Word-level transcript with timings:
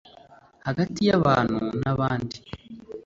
hagati 0.67 0.99
y’abantu 1.07 1.57
na 1.81 1.91
bandi. 1.99 2.37